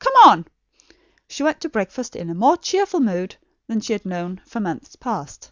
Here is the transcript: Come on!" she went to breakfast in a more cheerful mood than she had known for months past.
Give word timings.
Come 0.00 0.14
on!" 0.26 0.46
she 1.28 1.42
went 1.42 1.60
to 1.62 1.68
breakfast 1.68 2.14
in 2.14 2.30
a 2.30 2.34
more 2.36 2.56
cheerful 2.56 3.00
mood 3.00 3.34
than 3.66 3.80
she 3.80 3.94
had 3.94 4.06
known 4.06 4.40
for 4.46 4.60
months 4.60 4.94
past. 4.94 5.50